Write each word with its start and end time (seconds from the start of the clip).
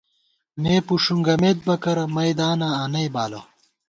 مے 0.61 0.73
پُݭونگمېت 0.87 1.57
بہ 1.65 1.75
کرہ، 1.83 2.05
میداناں 2.15 2.73
آنئ 2.83 3.07
بالہ 3.13 3.41